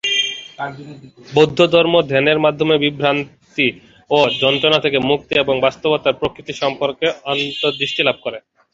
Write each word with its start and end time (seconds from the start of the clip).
বৌদ্ধধর্ম 1.33 1.93
ধ্যানের 2.09 2.39
মাধ্যমে 2.39 2.75
বিভ্রান্তি 2.77 3.67
এবং 4.09 4.29
যন্ত্রণা 4.41 4.79
থেকে 4.85 4.97
মুক্তি 5.09 5.33
এবং 5.35 5.55
বাস্তবতার 5.65 6.19
প্রকৃতি 6.21 6.53
সম্পর্কে 6.61 7.05
অন্তর্দৃষ্টি 7.31 8.01
লাভ 8.07 8.17
করে। 8.25 8.39